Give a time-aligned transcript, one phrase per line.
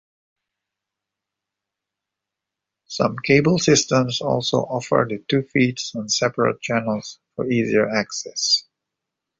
[2.87, 8.63] Some cable systems also offer the two feeds on separate channels for easier access.